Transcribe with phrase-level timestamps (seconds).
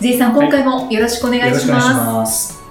[0.00, 2.12] J さん、今回もよろしくお願いしよろしくお願いします。
[2.12, 2.66] ます。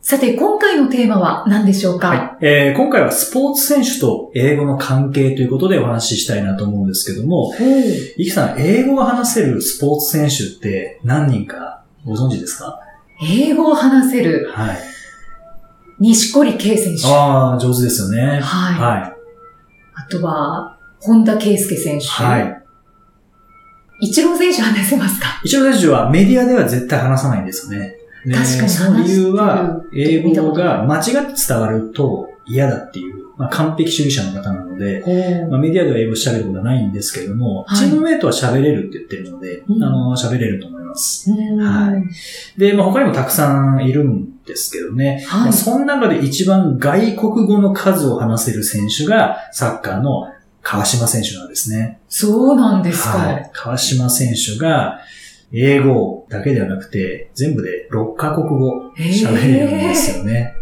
[0.00, 7.52] さて、今回のテーマは何でしょうか、はいえー今回はスポーツ選手と英語の関係ということでお話ししたいなと思うんですけども、
[8.16, 12.80] イキさん、英語が話せるスポーツ選手って何人かご存知ですか？
[13.28, 14.78] 英語を話せるはい。
[15.98, 17.02] 西堀圭選手。
[17.06, 18.22] ああ、上手ですよね。
[18.22, 19.12] はいはい。
[19.96, 22.06] あとは、本田圭佑選手。
[22.06, 22.62] はい。
[24.00, 25.40] 一郎選手話せますか？
[25.44, 27.96] 一応選手はメディアでは絶対話さないんですよね。
[28.24, 37.78] で確かにその理由は英る語が間違って伝わると嫌だっていう、まあ、完璧主義者の方なので、まあ、メディアでは英語喋ることはないんですけども、はい。
[37.78, 39.82] チームメイトは喋れるって言ってるので、うん。
[39.82, 41.30] あの、喋れると思います。
[41.30, 41.58] うん。
[41.58, 42.02] はい。
[42.58, 45.48] で、まあ、他にもたくさんいるんですけどね、まはい。
[45.50, 52.00] あ、その中で一番外国語の数を話せる選手がサッカーの川島選手なんですね。
[52.08, 53.18] そうなんですか。
[53.18, 53.50] はい。
[53.52, 55.00] 川島選手が、
[55.52, 60.54] 英語だけではなくて、全部で6カ国語喋れるんですよね。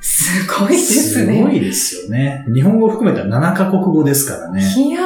[0.00, 1.36] すごいですね。
[1.36, 2.44] すごいですよね。
[2.52, 4.60] 日本語を含めたら7カ国語ですからね。
[4.76, 5.04] いやー、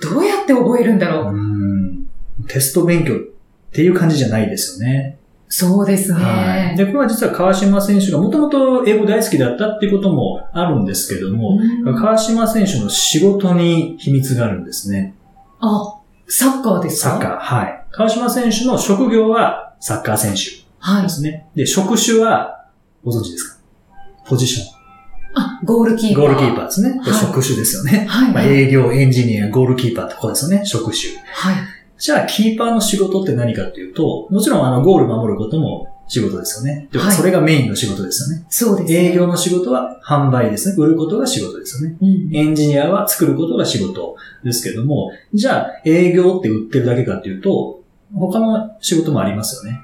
[0.00, 1.34] どうやって覚えるんだろう。
[1.34, 2.06] うん。
[2.48, 3.18] テスト勉強っ
[3.72, 5.18] ていう感じじゃないですよね。
[5.48, 6.20] そうですね。
[6.20, 6.76] はい。
[6.76, 15.14] で、これは実は川島選手がもともと英語大好きだったっていうこともあるんですけども、うん川島選手の仕事に秘密があるんですね。
[15.60, 17.10] あ、サッカーですか？
[17.10, 17.38] サッカー。
[17.38, 17.84] はい。
[17.92, 21.08] 川島選手の職業はサッカー選手はいで。
[21.08, 21.46] すね。
[21.54, 22.66] で、職種は
[23.04, 23.58] ご存知ですか？
[24.26, 24.76] ポジション。
[25.38, 26.22] あ、ゴールキーパー。
[26.22, 26.98] ゴールキーパーですね。
[26.98, 28.06] はい職種ですよね。
[28.08, 28.32] はい。
[28.32, 30.64] まあ、営業、エンジニア、ゴールキーパーってここですよね。
[30.66, 31.12] 職種。
[31.24, 31.54] はい。
[31.98, 36.88] じゃあ、キーパーの仕事って何かっていうと、もちろんあの、ゴール守ることも仕事ですよね。
[36.92, 38.46] ではいそれがメインの仕事ですよね。
[38.48, 38.98] そうですね。
[39.10, 40.74] 営業の仕事は販売ですね。
[40.78, 41.96] 売ることが仕事ですよね。
[42.00, 42.36] うん。
[42.36, 47.80] エンジニアは作ることが仕事ですけども、じゃあ営業って売ってるだけかっていうと、
[48.14, 49.80] 他の仕事もありますよね。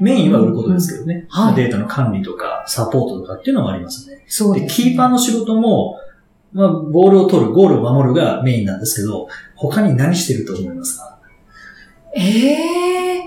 [0.00, 1.26] メインは売ることですけどね。
[1.28, 4.16] はいデータの管理とかサポートとかっていうのもありますね。
[4.16, 5.98] で、そうです、キーパーの仕事も、
[6.52, 11.18] まあ、ボールを取る、ゴールを守るがメインなんですけど、他に何してると思いますか？
[12.14, 13.22] ええー、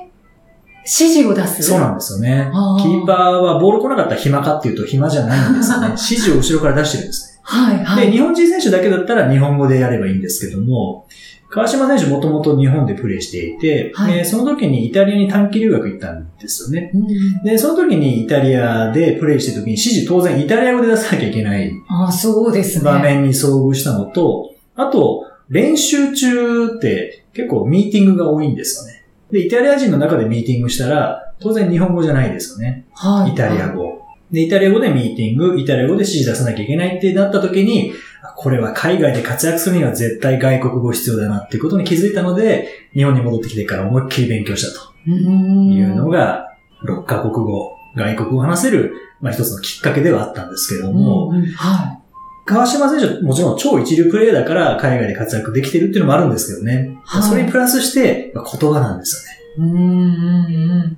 [0.80, 1.64] 指示を出す？
[1.64, 2.50] そうなんですよね。
[2.82, 5.88] キーパーはボール来なかったら暇かっていうと暇じゃないんですよね。
[5.98, 7.40] 指示を後ろから出してるんですね。
[7.44, 8.12] はい、はで、い。
[8.12, 11.06] 日本人選手だけだったら日本語でやればいいんですけども、
[11.50, 16.92] 川島選手もともと日本でプレーしていて、はいえーその時にイタリアに短期留学行ったんですよね。
[16.94, 22.84] うんで、その時にイタリアでプレーしてる時に指示当然イタリア語で出さなきゃいけないあ、そうですね。
[22.86, 29.06] 場面に遭遇したのと、あと、練習中って結構ミーティングが多いんですよね。
[29.32, 32.86] で、イタリア人の中でミーティングしたら、当然日本語じゃないですよね。
[32.94, 33.34] はい。
[33.34, 34.02] イタリア語。
[34.32, 44.96] で、イタリア語でミーティング、イタリア語で指示出さなきゃいけないってなった時に、あこれは海外で活躍するには絶対外国語必要だなっていうことに気づいたので、日本に戻ってきてから思いっきり勉強したと。
[45.08, 52.00] いうのが、6カ国語、外国語を話せる、まあ一つのきっかけではあったんですけども、うんうんは
[52.46, 56.98] 川島選手はもちろん超一流プレイヤーだから海外で活躍できてるっていうのもあるんですけどね。
[57.04, 59.72] はいそれにプラスして、まあ言葉なんですよね。
[59.72, 59.76] い。
[59.76, 60.98] うんうんうん。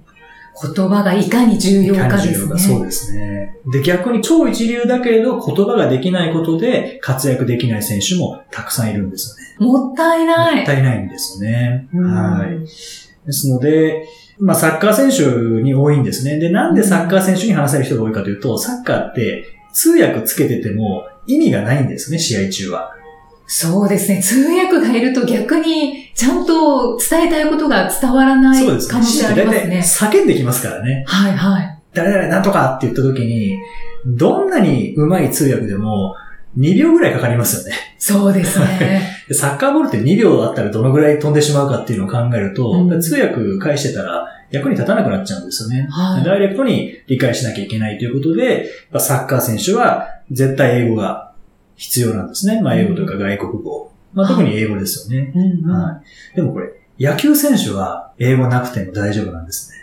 [0.76, 2.60] 言葉がいかに重要かですね。
[2.60, 3.58] そうですね。
[3.72, 9.72] で、逆に超一流だけれど言葉ができないことで活躍できない選手もたくさんいるんですよね。
[9.72, 10.56] もったいない。
[10.58, 11.88] もったいないんですよね。
[11.94, 12.60] うんはい。
[13.26, 14.06] ですので、
[14.40, 16.40] まあサッカー選手に多いんですね。
[16.40, 22.94] で、なんでサッカー選手に話せる人が多いかというと、サッカーって通訳つけてても意味がないんですね、試合中は。
[23.46, 24.22] そうですね。
[24.22, 28.94] 通訳がいると逆にちゃんと伝えたいことが伝わらないそうですね。
[28.94, 29.82] 可能性あります大ね。
[29.82, 31.06] 体叫んできますからね。
[31.08, 31.80] はいはい。
[31.94, 33.58] 誰々なんとかって言った時に、
[34.06, 36.16] どんなに上手い通訳でも
[36.58, 37.78] 2秒ぐらいかかりますよね。
[37.98, 39.02] そうですね。
[39.28, 45.88] で サッカーボールって2秒あったらどのぐらい飛んでしまうかっていうのを考えると、うん通訳返してたら役に立たなくなっちゃうんですよね。
[45.90, 46.24] はい。
[46.26, 48.66] ダイレクトに理解しなきゃいけないということで、
[48.98, 51.34] サッカー選手は絶対英語が
[51.76, 52.62] 必要なんですね。
[52.62, 53.92] まあ英語とか外国語。
[54.14, 55.34] まあ特に英語ですよね。
[55.66, 56.02] は
[56.34, 56.36] い。
[56.36, 59.78] でもこれ、野球選手は英語なくても大丈夫なんですね。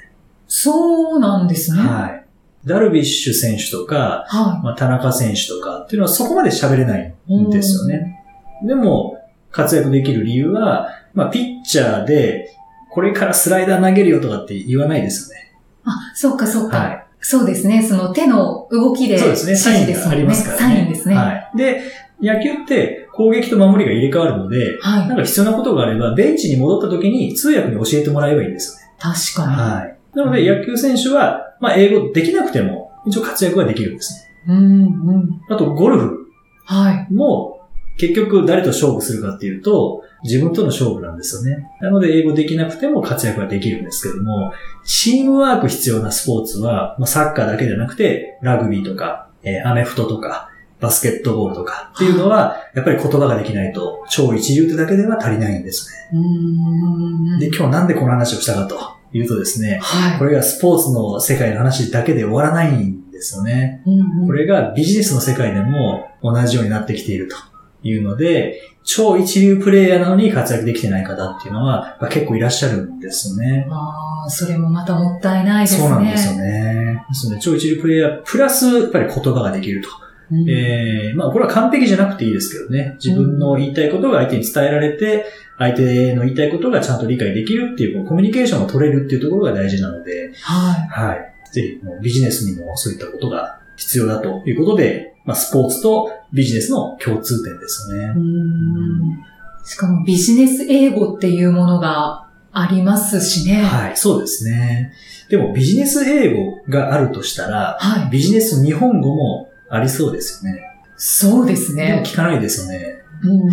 [0.48, 1.80] そうなんですね。
[1.80, 2.24] ははい。
[2.64, 4.26] ダルビッシュ選手とか、
[4.62, 8.24] まあ、田中選手とかっていうのはそこまで喋れないんですよね。
[8.66, 9.18] でも、
[9.50, 12.56] 活躍できる理由は、まあ、ピッチャーで、
[12.90, 15.52] これからスライダー投げるよとかって言わないですよね。
[15.84, 16.78] あ、そうかそうか。
[16.78, 17.03] はい。
[17.26, 17.82] そうですね。
[17.82, 19.52] その手の動きでそうですね。
[19.52, 20.14] 指サインがあ。
[20.14, 20.74] りますからね。
[20.74, 21.14] サインですね。
[21.14, 21.26] はい。
[21.26, 21.56] はい。
[21.56, 21.80] で、
[22.20, 28.92] 野球って攻撃と守りが入れ替わるので、なんか必要なことがあれば、ベンチに戻った時に通訳に教えてもらえばいいんですよね。
[28.98, 29.56] 確かに。
[29.56, 29.96] はい。
[30.14, 34.54] なので、野球選手は、まあ、英語できなくても、一応活躍ができるんですね。
[34.54, 35.40] うんうん。
[35.48, 36.28] あと、ゴルフ
[36.66, 37.12] はい。
[37.12, 37.62] も、
[37.96, 41.70] 結局誰と勝負するかっていうと、自分との勝負なんですよね。
[41.80, 44.52] なので、英語できなくても活躍ができるんですけども、
[44.84, 50.48] チームワーク必要なスポーツは、まあ、サッカーだけじゃなくて、ラグビーとか、えーアメフトとか、
[50.80, 56.20] バスケットボールとかっていうのは、やっぱり言葉ができないと、超一流ってだけでは足りないんですね。
[56.20, 57.38] うん。
[57.38, 58.78] で、今日なんでこの話をしたかと
[59.12, 60.18] いうとですね、はい。
[60.18, 63.82] これがスポーツの世界の話だけで終わらないんですよね。
[63.86, 67.36] うんうんこれがビジネスの世界でも同じようになってきていると
[67.82, 73.66] いうので、超一流プレイヤーなのに活躍できてない方っていうのは、まあ、結構いらっしゃるんですよね。
[73.70, 75.80] ああ、それもまたもったいないですね。
[75.80, 77.04] そうなんですよね。
[77.08, 79.88] ですので、超一流プレイヤー、プラス、やっぱり言葉ができると。
[80.32, 80.50] うん。
[80.50, 82.96] えー、まあ、これは完璧じゃなくていいですけどね。
[83.02, 85.26] 自分の言いたいことが相手に伝えられて、
[85.58, 90.88] 相手の言いたいことがちゃんと理解できるっていう、コミュニケーションを取れるっていうところが大事なので、はい。
[90.88, 91.34] はい。
[91.52, 98.14] ぜひ、ビジネスにもそういったことが必要だということで、まあ、スポーツとビジネスの共通点ですよね。
[98.16, 99.24] うん
[99.66, 103.62] しかもビジネス英語っていうものがありますしね。
[103.62, 104.92] はい、そうですね。
[105.30, 108.10] でもビジネス英語があるとしたら、はい。
[108.10, 110.60] ビジネス日本語もありそうですよね。
[110.96, 112.02] そうですでもね。
[112.04, 113.02] 聞かないですよね。
[113.22, 113.50] うん。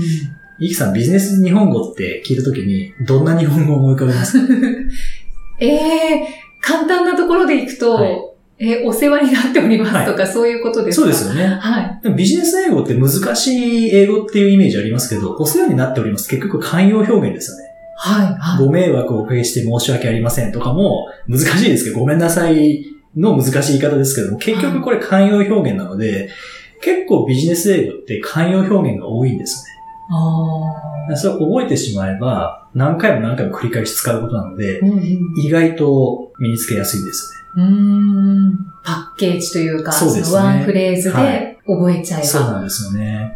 [0.60, 4.54] イキさん、ビジネス日本語って聞いたときに、どんな日本語を思い浮かべますか？
[5.60, 6.28] ええ
[6.60, 8.18] 簡単なところでいくと、はい
[8.62, 11.02] えーお世話になっておりますとか、そういうことですか？
[11.02, 11.58] そうですよね。
[11.60, 12.00] はい。
[12.04, 16.30] でもビジネス英語って難しい英語っていうイメージありますけど、お世話になっております。
[16.30, 17.64] 結局慣用表現ですよね。
[17.98, 18.26] はい。
[18.40, 18.66] はい。
[18.66, 22.86] ご迷惑をおかけして申し訳ありませんとかも難しいですけど、ごめんなさい
[23.18, 26.30] の難しい言い方ですけども、結局これ慣用表現なので、
[26.84, 29.66] 結構ビジネス英語って慣用表現が多いんです
[30.10, 31.16] あね。
[31.16, 42.22] それを覚えてしまえば、何回も何回も繰り返し使うことなのでー、うんうん意外と身につけやすいんですうーんパッケージというか、そうですねのワンフレーズはで覚えちゃえば。
[42.22, 42.24] よね。
[42.28, 43.36] そうなんですよね。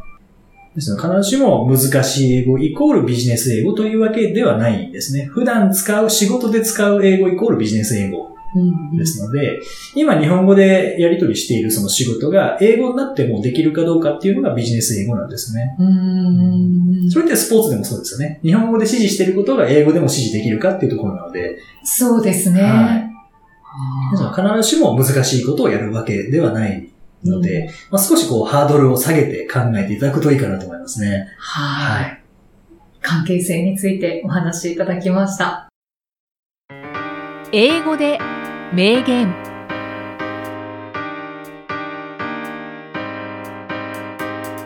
[0.75, 5.25] ですので必ずしも難しい英語イコールビジネス英語というわけではないんですね。
[5.25, 9.59] 普段使う、仕事で使う英語イコールビジネス英語うんうんですので、
[9.95, 15.75] 今日本語でやり取りしているその仕事が英語になってもできるかどうかっていうのがビジネス英語なんですね。
[15.77, 18.39] うーんそれってスポーツでもそうですよね。
[18.43, 22.61] 日本語で指示していることが英語でも指示できるかっていうところなので、そうですね。
[22.61, 23.14] はい
[23.77, 26.89] あー必ずしも難しいことをやるわけではない
[27.23, 31.27] ので、まあ、少しこうハードルを下げて考えていただくといいかなと思いますね。
[31.37, 32.21] はい。
[33.01, 35.67] 関係性についてお話しいただきました。
[37.51, 38.19] 英語で
[38.73, 39.33] 名言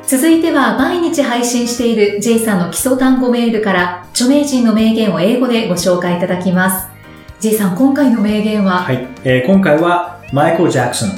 [0.07, 6.98] 続いては毎日配信している J さんの基礎単語メールから著名人の名言を英語でご紹介いただきます。
[7.39, 9.07] J さん、今回の名言は、はい。
[9.23, 11.11] えー今回はマイケル・ジャクソン。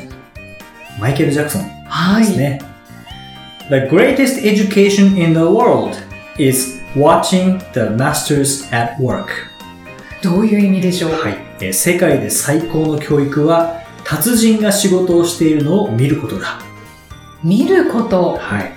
[0.99, 2.61] マイケル・ジャクソンはいですね。
[3.69, 5.97] The greatest education in the world
[6.37, 9.29] is watching the masters at work.
[10.21, 11.11] どういう意味でしょう？
[11.13, 11.37] はい。
[11.59, 16.59] えー世界で最高の教育は達人が仕事をしているのを見ることだ。
[17.43, 18.37] 見ること。
[18.37, 18.71] はい。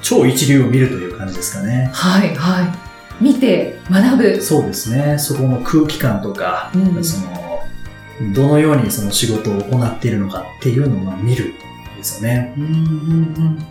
[0.00, 1.90] 超一流を見るという感じですかね。
[1.92, 2.85] はい、はい。
[3.20, 4.42] 見て、学ぶ。
[4.42, 5.18] そうですね。
[5.18, 7.62] そこの空気感とか、うんその、
[8.34, 11.52] どのようにその仕事を行っているのかっていうのをまあ見るん
[11.96, 12.54] ですよね。
[12.56, 12.72] うんうんう
[13.50, 13.66] ん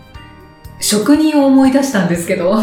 [0.78, 2.54] 職人を思い出したんですけど。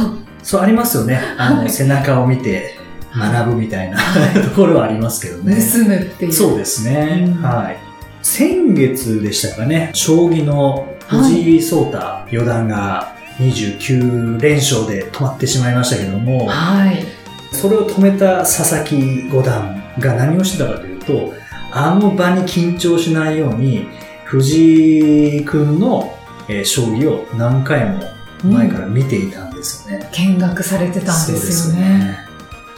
[0.42, 1.18] そうありますよね。
[1.38, 2.76] あの、はい背中を見て
[3.16, 5.56] 学ぶみたいな、はところはありますけどね。
[5.56, 6.32] 盗むっていう。
[6.32, 7.24] そうですね。
[7.26, 7.76] うんはい。
[8.22, 11.98] 先月でしたかね、将棋の藤井聡太
[12.30, 17.04] 四段が29連勝で止まってしまいましたけども、はい。
[17.52, 21.32] それを止めた佐々木五段が何をしてたかというと、
[21.70, 23.86] あの場に緊張しないように、
[24.24, 28.00] 藤井くんの、えー将棋を何回も
[28.44, 30.10] 前から見ていたんですよね。
[30.12, 31.80] 見学されてたんですよね。
[31.80, 32.18] ね。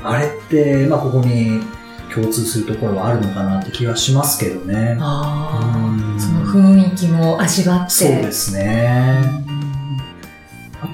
[0.03, 1.61] あれって、まあ、ここに
[2.15, 4.97] 共通するところはあるのかなって気はしますけどね。
[5.01, 7.91] あうんあ、その雰囲気も味わって。
[7.91, 9.44] そうですね。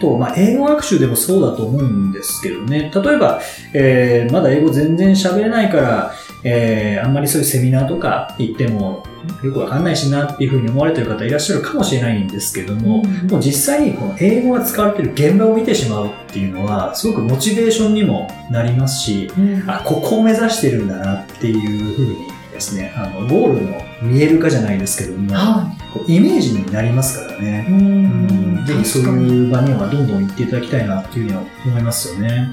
[0.01, 2.91] あと、まあ、英語学習でもそうだと思うんですけどね。
[2.95, 3.41] 例えば、
[3.75, 9.05] えーまだ英語全然喋れないから、えー、あんまりそういうセミナーとか行っても、
[9.43, 27.43] よくわかんないしなっていうふうに思われてる方いらっしゃるかもしれないんですけども、うんもう実際にこの英語が使われてる現場を見てしまうっていうのは、すごくモチベーションにもなりますし、うんあ、ここを目指してるんだなっていうふうにですね、あの、ゴールの見える化じゃないですけども、はこうイメージになりますからい。
[27.43, 27.67] ね。
[27.69, 32.49] ううんんぜひそういう場にはどんどん行っていただきたいなっていうふうには思いますよね。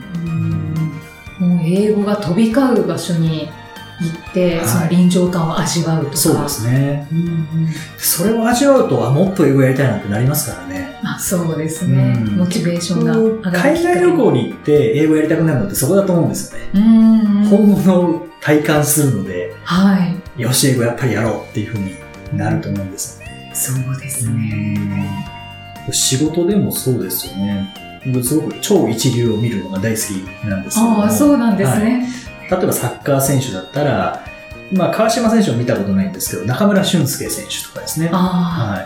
[1.39, 3.49] もう英語が飛び交う場所に
[3.99, 6.17] 行って、はいその臨場感を味わうとか。
[6.17, 7.07] そうですね。
[7.11, 7.47] うんうん
[7.97, 10.97] それを味わうと、あ、もっと英語やりたいなってなりますからね。
[11.03, 16.69] あそうですね、うんモチベーションが上がる海外旅行に行って英語やりたくなるのってそこだと思うんですよね。
[16.73, 19.99] うんうん本物を体感するので、は
[20.37, 20.41] い。
[20.41, 21.97] よし、英語やっぱりやろうっていうふうに
[22.33, 23.51] なると思うんですよね。
[23.53, 25.27] そうですね。
[25.91, 27.73] 仕事でもそうですよね。
[28.05, 32.07] 僕すごく超一流を見るのが大好きなんですけどもああ、そうなんですね。
[32.49, 34.23] 例えばサッカー選手だったら、
[34.71, 38.09] まあ、川島選手を見たことないんですけど、中村俊輔選手とかですね。
[38.13, 38.81] あは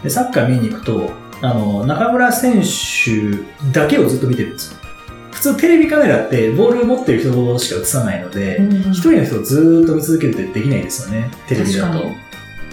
[0.00, 0.04] い。
[0.04, 1.10] で、サッカー見に行くと、
[1.42, 4.78] あの、中村選手だけをずっと見てるんですよ。
[5.34, 8.30] 普通テレビカメラってボール持ってる人しか映さないのあ。
[8.30, 12.04] で、うん一人の人をずーっと見続けるってできないですよね、テレビだと。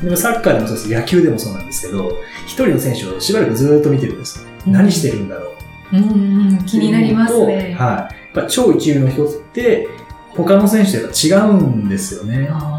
[0.03, 2.11] でもサッカーでもそうです、野球でもそうなんですけど、
[2.45, 4.45] 一人の選手をしばらくずーっと見てるんです。
[4.65, 5.53] 何してるんだろ
[5.93, 7.75] ううんうん、気になりますね。
[7.77, 8.37] はい。
[8.37, 9.89] やっぱ超一流の人って、
[10.29, 12.47] 他の選手とやっぱ違うんですよね。
[12.49, 12.77] あ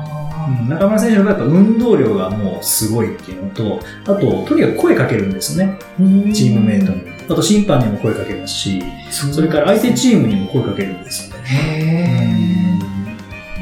[0.49, 5.79] うん中村選手の場合やっぱ運動量がもうすごいっていうのと、あと、とにかく声かけるんですよね。
[6.01, 7.12] ーチームメイトに。
[7.29, 12.79] あと審判にも声かけますし、それから相手チームにも声かけるんですよね。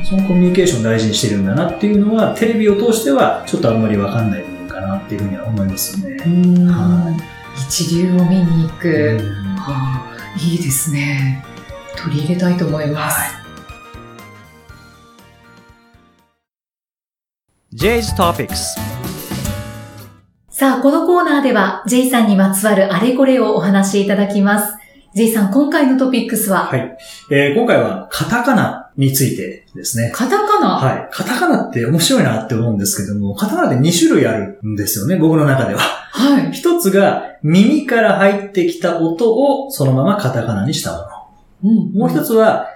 [0.05, 6.17] そのコミュニケーションを大事にしてるんだなっていうのは、テレビを通してはちょっとあんまりわかんない部分かなっていうふうには思いますね。
[6.69, 7.17] は
[7.57, 8.89] 一流を見に行く。
[8.89, 11.45] うんああいいですね。
[11.97, 13.19] 取り入れたいと思います。
[13.19, 13.41] はい
[17.73, 18.77] J's Topics
[20.61, 24.77] さあ、このコーナーでは J さんにまつわるあれこれをお話しいただきます。
[25.15, 26.99] J さん、今回のトピックスは、はい。
[27.33, 30.13] えー今回はカタカナについてですね。
[30.15, 31.09] カタカナ、はい。
[31.11, 35.81] カタカナって面白いなって思うんですけども、カタカナって2種類あるんですよね、僕の中では。
[35.81, 36.53] はい。
[36.53, 41.05] 一つが耳から入ってきた音をそのままカタカナにしたもの。
[41.73, 42.67] うんもう一つは、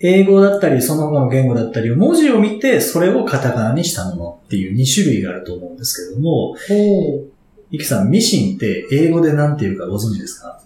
[0.00, 6.56] 英語だったり、その他の言語だったり、文字を見て、それをカタカナにしたものっていう2種類があると思うんですけども。
[7.70, 10.60] イキさん、ミシンって英語で何て言うかご存知ですか？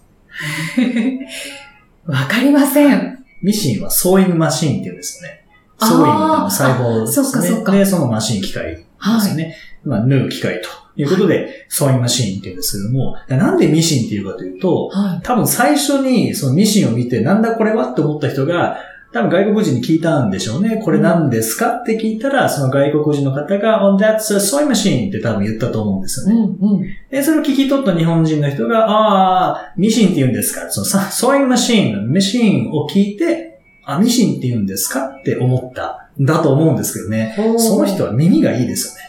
[2.05, 3.25] わかりません。
[3.41, 5.45] ミシンはソーイングマシンって言うんですよね。
[5.79, 7.27] ソーイングの細胞ですね。
[7.27, 9.35] あそで、そのマシン機械ですよはい。
[9.37, 9.55] ね。
[9.85, 10.67] まあ、縫う機械と
[10.97, 15.19] いうことで、ソーイングマシンって言うんですけども、なんでミシンっていうかというと、はい。
[15.23, 18.77] 多分最初にそのミシンを見て、なんだこれはって思った人が、
[19.11, 20.79] 多分外国人に聞いたんでしょうね。
[20.83, 26.35] これ何ですかって聞いたら、その外国人の方が、oh, that's a sewing machine って多分言ったと思うんですよね。
[26.35, 26.83] うんうん。
[27.09, 30.69] で、それを聞き取った日本人の人が、ああ、ミシンって言うんですか？
[30.69, 37.35] そのさ、ソーイマシーンのミシンを聞いて、あ、ミシンって言うんですかって思った、だと思うんですけどね。
[37.57, 38.99] その人は耳がいいですよね。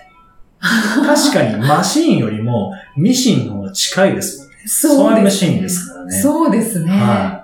[1.06, 4.54] 確かにマシンよりもミシンの方が近いですもんね。
[4.66, 6.20] そうですソーイマシンですからね。
[6.20, 6.90] そうですね。
[6.90, 7.39] はい。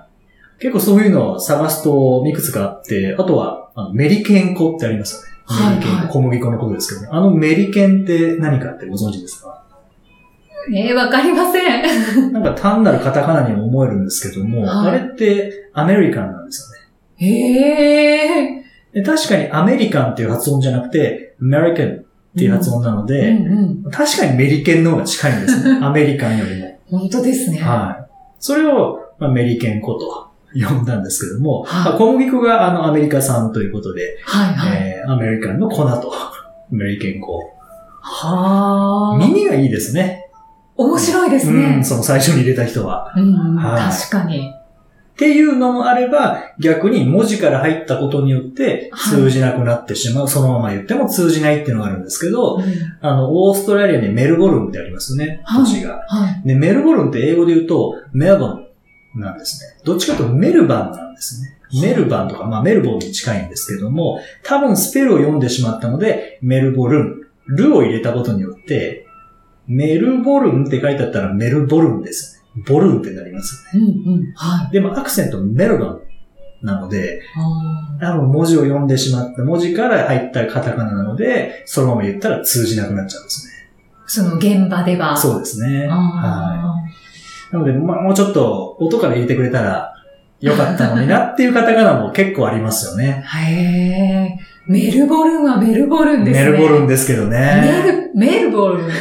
[0.59, 5.27] 結構そういうのを探すといくつかあって、あとはあのメリケン粉ってありますよね。
[5.45, 9.63] はいメリケン、はい小麦粉のことですけど、あのメリケンって何かってご存知ですか？
[10.75, 11.59] えー、わかりませ
[12.19, 12.31] ん。
[12.33, 16.69] なんか単なるカタカナにも思えるんですけども、はいあれってアメリカンなんです
[17.19, 17.27] よね。
[17.27, 18.63] へえ。
[18.93, 22.03] で確かにアメリカンっていう発音じゃなくて、アメリカンっ
[22.37, 23.45] ていう発音なので、うん
[23.85, 23.91] うん。
[23.91, 25.79] 確かにメリケンの方が近いんですね。
[25.85, 26.67] アメリカンよりも。
[26.99, 27.59] 本当ですね。
[27.59, 28.11] はい。
[28.39, 30.26] それを、まあ、メリケン粉と
[30.67, 34.77] 呼んだんですけども、はいまあ小麦粉があのアメリカ産ということで、はいはい。
[34.81, 36.11] えーアメリカンの粉と、
[36.69, 37.39] メリケン粉。
[38.01, 39.17] はあ。
[39.17, 40.29] 耳がいいですね。
[40.75, 41.83] 面白いですうねん、。
[41.83, 43.13] その最初に入れた人は。
[43.15, 44.53] うん、はい確かに。
[45.17, 50.27] っていうのもあれば、逆に文字から入ったことによってはい通じなくなってしまう。
[50.27, 52.63] そのまま言っても通じないっていうのがあるんですけど、うん
[53.01, 56.03] あの、オーストラリアにメルボルンってありますよね、はい都市が。
[56.07, 56.47] はい。
[56.47, 58.66] で、メルボルンって英語で言うと、メルボン
[59.19, 59.81] なんですね。
[59.83, 61.57] どっちかというとメルバンなんですね。
[61.81, 69.05] メルバンとか、まあメルボンに近いんですけども、多分スペルを読んでしまったので、メルボルン、ルを入れたことによって、
[69.67, 72.63] メルボルンって書いてあったらメルボルンですよね。
[72.65, 73.87] ボルンってなりますよね。
[74.05, 74.33] うんうん。
[74.33, 74.71] はい。
[74.71, 76.01] でもアクセントメルバン
[76.61, 83.53] なので、あ多分文字を読んでしまった文字から入ったカタカナなので、そのまま言ったら通じなくなっちゃうんですね。
[84.05, 85.17] ーその現場では。
[85.17, 85.87] そうですね。
[85.87, 87.06] はい。
[87.51, 89.93] あなので、まあ、もうちょっと音から入れてくれたら
[90.39, 93.23] よかったのになっていうカタカナも結構ありますよね。
[93.25, 93.53] ーへ
[94.35, 94.39] え。
[94.67, 96.51] メルボルンはメルボルンですね。
[96.51, 98.11] メルボルンですけどメね。
[98.13, 98.91] ル、メルボルン。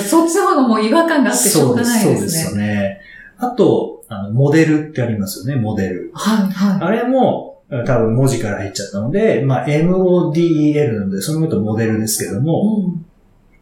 [0.00, 2.26] そっちの方がもう違和感があってしょうがないそうですね。
[2.26, 3.00] ですよね。
[3.38, 6.10] あと、あの、モデルってありますよね、モデル。
[6.14, 12.42] はい、はあれも、多分文字から入っちゃったので、まあ、MODEL なので、そのことモデルですけどい。
[12.42, 13.06] も、うん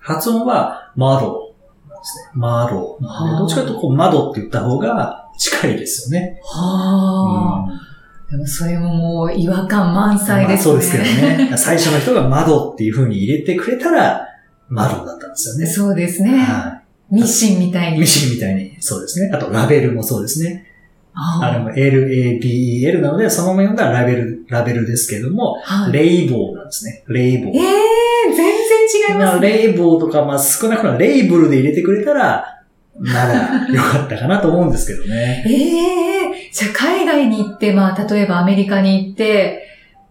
[0.01, 1.48] 発音はマドなん
[1.99, 2.41] ですね。
[2.41, 6.41] どっちかというとこう窓って言った方が近いですよね。
[6.43, 7.89] はあ、うん
[8.31, 10.65] でもそれももう違和感満載まあですね。
[10.65, 11.53] そうですけどね。
[11.57, 14.29] 最初の人が窓っていう風に入れてくれたら、
[14.69, 15.67] 窓だったんですよね。
[15.67, 16.39] そうですね。
[16.39, 17.93] はミシンみたいい。
[17.95, 18.01] に。
[18.01, 19.31] ミシンみたいに、そうですね。
[19.33, 20.67] あと、ラベルもそうですね。
[21.15, 27.03] ああれも LABEL なので、そのまま読んだらラベル、ラベルですけども、はい、レイボーなんですね。
[27.09, 27.55] レイボー。
[27.55, 27.65] ええー、
[29.11, 29.49] 違いますね。
[29.49, 32.59] レイボーとか、まあ、少なくともレイブルで入れてくれたら、
[32.99, 35.45] まだ良かったかなと思うんですけどね。
[35.47, 39.65] ええじゃあ海外に行って、まあ、例えばアメリカに行って、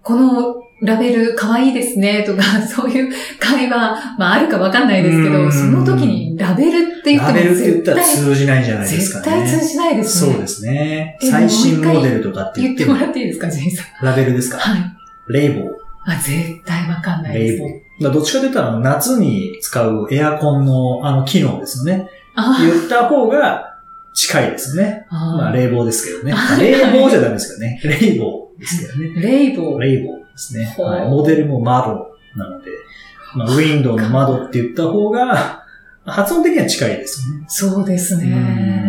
[0.03, 9.41] このラベル可愛いですね、とか、 そういう会話、まあ、あるかわかんないですけど、うんその時にラベルって言っラベてもルって言ったら通じないんじゃないですかね。
[9.41, 10.31] 絶対通じないですね。
[10.31, 11.17] そうですね。
[11.21, 14.05] え最新モデルとかって言っも言ってても、らっていいですか、ジェイさん。
[14.05, 15.33] ラベルですかはい。
[15.33, 15.63] レイボー。
[16.05, 17.86] あ、絶対わかんないレイボーですね。。
[17.99, 22.09] どっちかというと、夏に使うエアコンのあの機能ですよね。
[22.35, 23.79] あ言った方が
[24.13, 25.05] 近いですね。
[25.09, 26.33] あまあ、冷房ですけどね。
[26.59, 27.81] 冷房じゃダメですけどね。
[27.83, 29.21] レイボーですけどね。
[29.21, 29.79] レイボー。
[29.79, 30.75] レイボーですね。
[30.77, 32.71] はい、モデルも窓なので、
[33.35, 35.63] まあ、ウィンドウの窓って言った方が、
[36.05, 37.45] 発音的には近いですよね。
[37.47, 38.86] そうですね。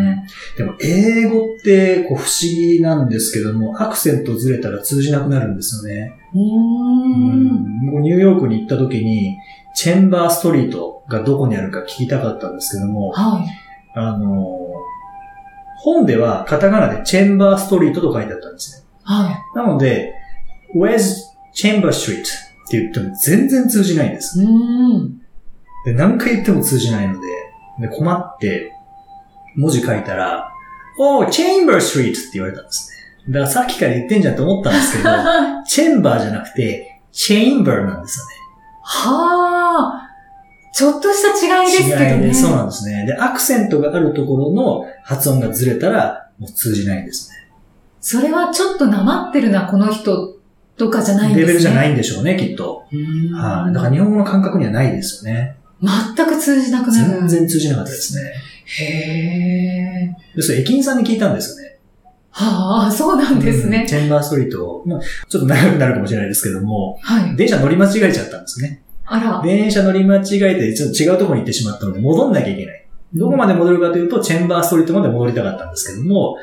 [0.57, 6.15] でも、英語ってこう不思議なんですけども、アクセントずれたら通じなくなるんですよね。
[6.35, 7.87] うーん。
[7.87, 9.37] 僕ニューヨークに行った時に、
[9.75, 13.47] チェンバーストリートがどこにあるか聞きたかったんですけども、はい。
[13.95, 14.59] あの、
[15.79, 18.87] 本ではカタカナでチェンバーストリートと書いてあったんですね。
[19.05, 20.13] はなので、
[20.75, 21.23] Where's
[21.55, 22.23] Chamber Street?
[22.69, 24.39] って言っても全然通じないんです。
[25.87, 27.29] で、何回言っても通じないので、
[27.81, 28.73] で困って、
[29.59, 30.53] 文字書いたら、
[31.01, 32.91] Oh, Chamber Street って言われたんです
[33.27, 33.33] ね。
[33.33, 35.11] だからさっきから言ってんじゃんって思ったんですけど、
[35.67, 38.33] チェンバーじゃなくて、チェインバーなんですよね。
[38.83, 40.09] はあ。
[40.73, 42.15] ちょっとした違いですけどね。
[42.15, 43.05] 違いで、そうなんですね。
[43.05, 47.37] で、アクセントがあるところの発音がずれたら、もう通じないんですね。
[48.01, 50.37] それはちょっとなまってるな、この人
[50.77, 51.43] とかじゃないんですね。。
[51.43, 52.85] レベルじゃないいんでしょうね、きっと。
[53.35, 53.75] はい。
[53.75, 55.57] だから日本語の感覚にはないですよね。
[55.83, 57.19] 全く通じなくなる。
[57.21, 58.33] 全然通じなかったですね。
[58.69, 60.17] へえ。
[60.37, 61.79] で、それ駅員さんに聞いたんですよね。
[62.31, 63.81] はあ、そうなんですね。
[63.81, 67.37] うんチェンバーストリート、まあ、ちょっと長くなるかもしれないですけども、はい。
[67.37, 68.83] 電車乗り間違えちゃったんですね。
[69.07, 69.43] あら。
[69.43, 72.87] 電車乗り間違えて、ちょっと違うところに行ってしまったので、戻んなきゃいけない。
[73.15, 76.37] どこまで戻るかというと、チェンバーストリートまで戻りたかったんですけども、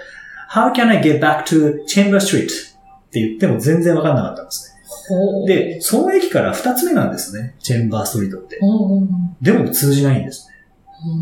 [0.51, 2.47] How can I get back to Chamber Street?
[2.47, 2.49] っ
[3.11, 4.75] て言っても全然わかんなかったんですね。
[5.47, 7.55] で、、その駅から二つ目なんですね。
[7.59, 8.59] チェンバーストリートって。
[9.41, 10.54] でも通じないんですね。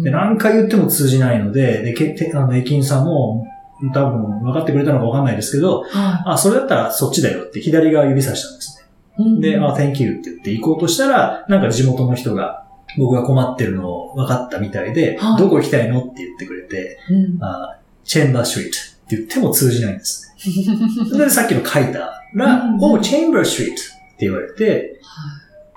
[0.04, 3.48] で、何回言っても通じないので、で、けてあの駅員さんも、
[3.94, 8.86] 多分分かってくれたのか分かんないですけど、はあ、それだったらそっちだよって左側指さしたんです
[9.20, 9.24] い。
[9.24, 9.52] ね。
[9.52, 12.66] で、あ、Thank you って言って行こうとしたら、なんか地元の人が
[12.98, 20.34] 僕が困ってるのを分かったみたいで、はいどこ行きたいのって言ってくれて、うんあチェンバーストリートって言っても通じないんですね。
[21.10, 23.86] それでさっきの書いたら、うんお、チェンバーストリートっ
[24.18, 25.00] て言われて、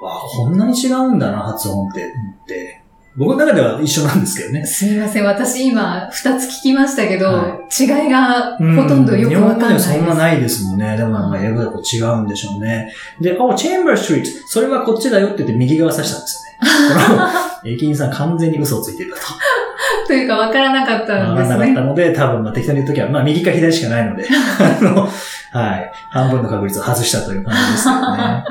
[0.01, 2.11] わあ、こんなに違うんだな、発音って、思
[2.45, 2.76] って。
[3.17, 4.67] 僕の中では一緒なんですけどね。
[4.67, 5.25] すみません。
[5.25, 9.93] 私今、二つ聞きましたけど、は違いがほとんどよくわかんないです。
[9.93, 10.97] 日本語ではそんなないですもんね。
[10.99, 12.93] でもまあ英語だと違うんでしょうね。
[13.19, 17.33] で、お、チェンバーストリート、それはこっちだよって言って右側指したんですよね。
[17.73, 19.23] 駅員さん完全に嘘をついてるだと。
[20.07, 21.59] というかわからなかったわかんんですね。
[21.59, 25.09] なかったので、多分まあ適当に言うときは、まあ右か左しかないので、 あの、
[25.53, 25.91] はい。
[26.11, 28.45] 半分の確率を外したという感じですけどね。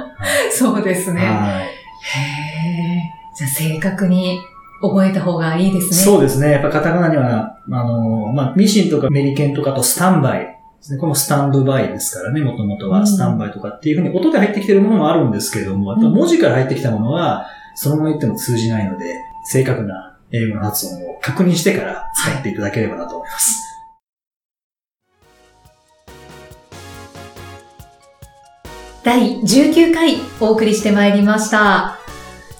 [0.51, 1.21] そうですね。
[1.21, 1.63] はい。
[1.63, 1.69] へ
[2.97, 3.15] え。
[3.35, 4.39] じゃあ正確に
[4.81, 5.93] 覚えた方がいいですね。
[5.93, 6.51] そうですね。
[6.51, 10.47] やっぱカタカナには、あの、まあ、ミシンとかメリケンとかとスタンバイで
[10.81, 10.99] すね。
[10.99, 23.61] このスタンドバイですからね、もともとうんはスタンバイとかっていうふうに音で入ってきてるものもあるんですけれども、やっぱ文字から入ってきたものは、そのまま言っても通じないので、正確な英語の発音を確認してから使っていただければなと思います。
[29.03, 32.04] 第19回お送りしてまいりました。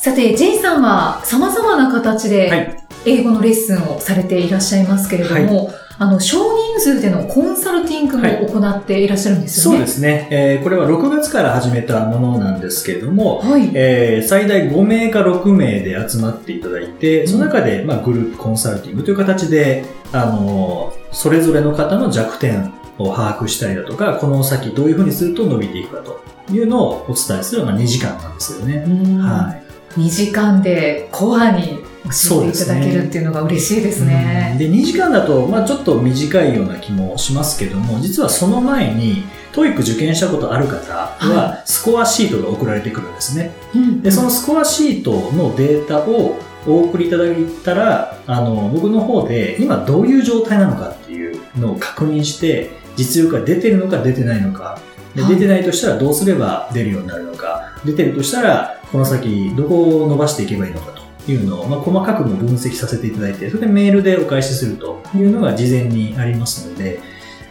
[0.05, 9.77] さて、ジェイさんは様々な形はで英語のレッスンをされていらっしゃいますけれども、あの、少人数でのコンサルティングも行っていらっしゃるんですよね。
[9.79, 10.27] そうですね。
[10.29, 13.71] えーこれは6月から始めたものなんですけれども、はい。
[13.73, 28.85] えー最大5名か6名で集まっていただいて、その中で、まあ、グループコンサルティングという形で、あのーそれぞれの方の弱点把握したりだとか、この先どういうふうにすると伸びていくかというのをお伝えするのが2時間なんですよね。
[29.19, 29.64] はい。
[29.97, 34.55] 2時間でコアに教えていただけるっていうのが嬉しいですね。
[34.59, 43.51] で、2時間だと、まあちょっと短いような気もしますけども、実はその前に、 TOEIC受験したことある方は、スコアシートが送られてくるんですね。
[43.73, 54.79] うんで、そのスコアシートのデータをお送りいただいたら、あの、僕の方で今どういう状態なのかっていうのを確認して、実力が出てるのか出てないのか、
[55.15, 60.91] ではい出てないとしたらどうすれば出るようになるのか、出てるとしたら、この先どこを伸ばしていけばいいのか
[61.25, 66.99] というのを、まあ、細かくも分析させていただいて、それでメールでお返しするというのが事前にありますので、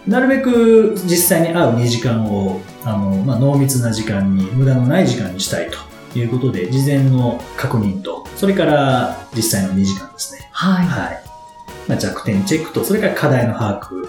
[0.07, 10.49] なるべく実際に会う2時間を、あの、まあ、濃密な時間に、無駄のない時間にしたいということで、事前の確認と、それから実際の2時間ですね。
[10.53, 10.87] はい。
[10.87, 11.25] はい。
[11.89, 14.09] まあ、弱点チェックと、それから課題の把握、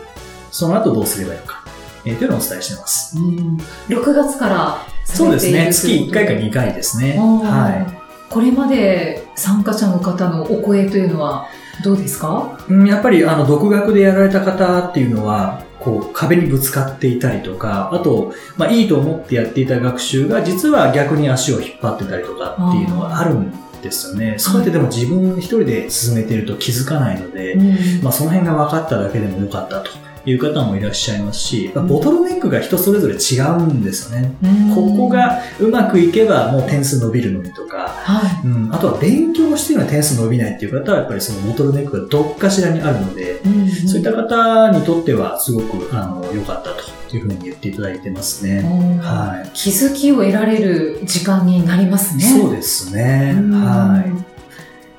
[0.51, 1.64] その後どうすればいいのか、
[2.05, 3.17] えーというのをお伝えしています。
[3.17, 3.57] うん
[3.89, 5.69] 6月からそうですね。
[5.71, 7.17] 月1回か2 2回ですね。
[7.17, 7.23] は。
[7.25, 11.47] はいこれまで参加者の方のお声というのは
[11.83, 12.57] どうですか？
[12.69, 12.73] い。
[12.73, 24.35] うんやっぱり、あの、独学でやられた方っていうのは、こう、壁にぶつかっていたりとか、あと、まあ、いいと思ってやっていた学習が、実は逆に足を引っ張ってたりとかっていうのがあるんですよね。
[24.37, 27.55] そうやってでも自分一人で進めてると気づかないので、
[28.01, 29.91] まあ、その辺が分かっただけでもよかったと
[30.25, 34.35] いう方もいらっしゃいますし、まあボトルネックが人それぞれ違うんですよね。
[34.73, 43.87] ここ、がうまくいけばもう点数伸びるのにとか、はうん、あとは勉強してるのに点数伸びないっていう方はやっぱりそのボトルネックがどっかしらにあるので、い。
[43.87, 46.71] そういった方にとってはすごくあの良かった
[47.09, 48.61] というふうに言っていただいてますね。
[49.01, 49.29] は。
[49.29, 52.23] はい気づきを得られる時間になりますね。
[52.23, 53.33] そうですね。
[53.51, 54.35] はい。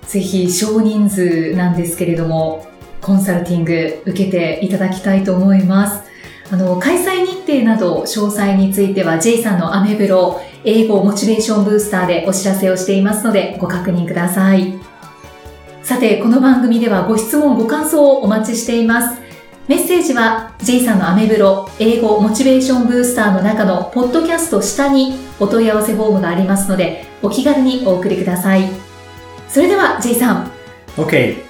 [0.07, 2.67] ぜひ少人数なんですけれども、
[3.07, 6.11] コンサルティング受けていただきたいと思います。
[6.51, 14.75] あの、開催日程など詳細については J さんのアメブロ英語モチベーションブースターでお知らせをしていますのでご確認ください。
[15.85, 19.21] さて、この番組ではご質問、ご感想をお待ちしています。
[19.69, 28.69] メッセージは J さんのアメブロ英語モチベーションブースターの中のポッドキャスト下にお問い合わせフォームがありますのでお気軽にお送りください。
[29.49, 30.51] それでは J さん、
[30.97, 31.46] Okay,